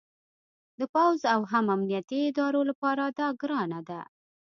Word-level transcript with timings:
د 0.79 0.81
پوځ 0.93 1.19
او 1.33 1.41
هم 1.51 1.65
امنیتي 1.75 2.19
ادارو 2.29 2.61
لپاره 2.69 3.03
دا 3.19 3.27
ګرانه 3.41 3.79
ده 3.89 4.01